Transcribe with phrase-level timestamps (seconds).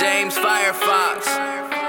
[0.00, 1.85] James Firefox.